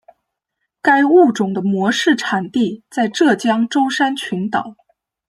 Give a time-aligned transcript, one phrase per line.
[0.81, 4.75] 该物种的模式产地在浙江舟山群岛。